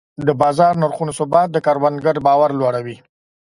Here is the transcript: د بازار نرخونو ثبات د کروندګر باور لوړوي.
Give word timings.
د 0.27 0.29
بازار 0.41 0.73
نرخونو 0.81 1.11
ثبات 1.19 1.49
د 1.51 1.57
کروندګر 1.65 2.15
باور 2.27 2.49
لوړوي. 2.59 2.97